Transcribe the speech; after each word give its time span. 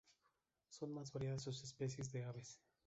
Son 0.71 0.91
más 0.91 1.11
variadas 1.11 1.43
sus 1.43 1.61
especies 1.63 2.11
de 2.11 2.23
aves. 2.23 2.59